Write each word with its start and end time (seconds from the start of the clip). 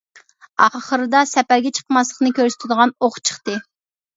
ئاخىرىدا 0.63 1.21
سەپەرگە 1.33 1.73
چىقماسلىقنى 1.81 2.33
كۆرسىتىدىغان 2.41 2.95
ئوق 3.03 3.21
چىقتى. 3.31 3.63